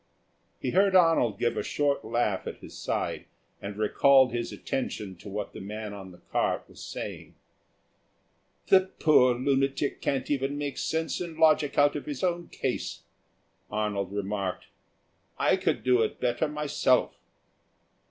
[0.59, 3.25] He heard Arnold give a short laugh at his side,
[3.61, 7.35] and recalled his attention to what the man on the cart was saying.
[8.69, 13.03] "The poor lunatic can't even make sense and logic out of his own case,"
[13.69, 14.65] Arnold remarked.
[15.37, 17.13] "I could do it better myself."